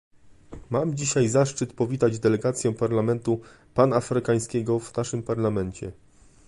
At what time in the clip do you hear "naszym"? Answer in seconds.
4.97-5.23